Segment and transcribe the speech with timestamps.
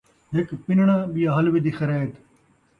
[0.33, 2.13] ہک پنݨاں، ٻیا حلوے دی خریت